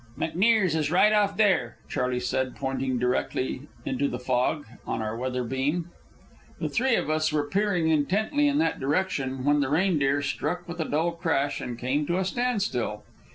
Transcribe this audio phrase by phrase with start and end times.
[0.17, 5.43] "McNear's is right off there," Charley said, pointing directly into the fog on our weather
[5.43, 5.91] beam.
[6.59, 10.79] The three of us were peering intently in that direction, when the Reindeer struck with
[10.79, 13.03] a dull crash and came to a standstill.